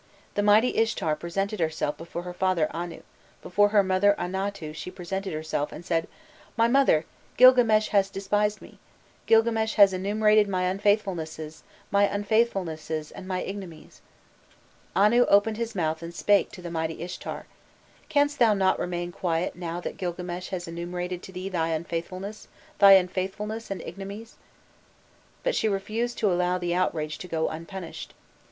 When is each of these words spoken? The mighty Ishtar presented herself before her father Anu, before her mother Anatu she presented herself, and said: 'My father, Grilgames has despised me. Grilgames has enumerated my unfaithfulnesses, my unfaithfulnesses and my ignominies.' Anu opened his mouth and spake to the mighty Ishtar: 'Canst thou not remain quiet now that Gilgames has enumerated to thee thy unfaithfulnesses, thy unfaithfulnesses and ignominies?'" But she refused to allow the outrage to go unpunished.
The 0.33 0.41
mighty 0.41 0.75
Ishtar 0.79 1.15
presented 1.15 1.59
herself 1.59 1.95
before 1.95 2.23
her 2.23 2.33
father 2.33 2.67
Anu, 2.75 3.03
before 3.43 3.69
her 3.69 3.83
mother 3.83 4.15
Anatu 4.17 4.73
she 4.73 4.89
presented 4.89 5.31
herself, 5.31 5.71
and 5.71 5.85
said: 5.85 6.07
'My 6.57 6.67
father, 6.73 7.05
Grilgames 7.37 7.89
has 7.89 8.09
despised 8.09 8.63
me. 8.63 8.79
Grilgames 9.27 9.75
has 9.75 9.93
enumerated 9.93 10.47
my 10.49 10.63
unfaithfulnesses, 10.63 11.61
my 11.91 12.07
unfaithfulnesses 12.07 13.11
and 13.11 13.27
my 13.27 13.43
ignominies.' 13.43 14.01
Anu 14.95 15.25
opened 15.25 15.57
his 15.57 15.75
mouth 15.75 16.01
and 16.01 16.15
spake 16.15 16.51
to 16.53 16.63
the 16.63 16.71
mighty 16.71 17.03
Ishtar: 17.03 17.45
'Canst 18.09 18.39
thou 18.39 18.55
not 18.55 18.79
remain 18.79 19.11
quiet 19.11 19.55
now 19.55 19.79
that 19.81 19.97
Gilgames 19.97 20.49
has 20.49 20.67
enumerated 20.67 21.21
to 21.21 21.31
thee 21.31 21.47
thy 21.47 21.69
unfaithfulnesses, 21.77 22.47
thy 22.79 22.93
unfaithfulnesses 22.93 23.69
and 23.69 23.81
ignominies?'" 23.83 24.33
But 25.43 25.53
she 25.53 25.69
refused 25.69 26.17
to 26.17 26.31
allow 26.33 26.57
the 26.57 26.73
outrage 26.73 27.19
to 27.19 27.27
go 27.27 27.49
unpunished. 27.49 28.15